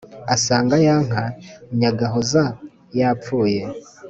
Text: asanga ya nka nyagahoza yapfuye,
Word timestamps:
asanga 0.35 0.75
ya 0.85 0.95
nka 1.07 1.23
nyagahoza 1.79 2.43
yapfuye, 2.99 3.61